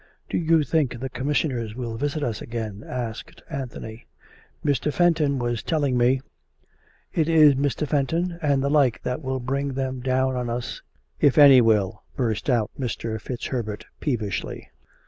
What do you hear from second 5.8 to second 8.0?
me ""It is Mr.